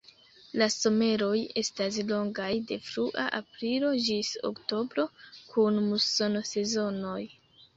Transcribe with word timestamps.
La 0.59 0.67
someroj 0.75 1.41
estas 1.61 1.99
longaj, 2.11 2.47
de 2.71 2.79
frua 2.87 3.27
aprilo 3.41 3.93
ĝis 4.07 4.33
oktobro 4.51 5.07
kun 5.55 5.79
musono-sezonoj. 5.93 7.21